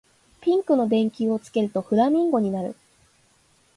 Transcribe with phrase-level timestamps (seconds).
[0.41, 2.75] ピンクの電球をつけるとフラミンゴになる